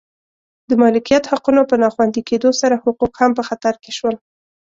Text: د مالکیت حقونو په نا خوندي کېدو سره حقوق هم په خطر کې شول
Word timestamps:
د 0.69 0.71
مالکیت 0.81 1.23
حقونو 1.31 1.61
په 1.69 1.75
نا 1.81 1.89
خوندي 1.95 2.21
کېدو 2.29 2.49
سره 2.61 2.81
حقوق 2.83 3.13
هم 3.21 3.31
په 3.37 3.43
خطر 3.47 3.73
کې 3.83 3.91
شول 3.97 4.15